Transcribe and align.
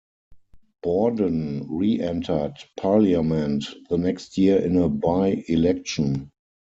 Borden 0.81 1.67
re-entered 1.69 2.55
parliament 2.75 3.65
the 3.91 3.99
next 3.99 4.35
year 4.35 4.57
in 4.57 4.75
a 4.77 4.89
by-election. 4.89 6.31